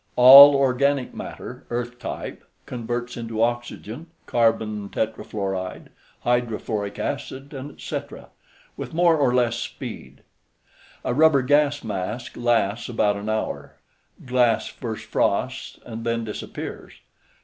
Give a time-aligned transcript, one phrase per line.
[0.15, 5.89] All organic matter (earth type) converts into oxygen, carbon tetrafluoride,
[6.25, 8.29] hydrofluoric acid, etc.,
[8.75, 10.23] with more or less speed.
[11.05, 13.75] A rubber gas mask lasts about an hour.
[14.25, 16.93] Glass first frosts and then disappears.